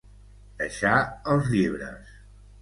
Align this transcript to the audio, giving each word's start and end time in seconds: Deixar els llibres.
Deixar 0.61 0.93
els 1.35 1.53
llibres. 1.57 2.11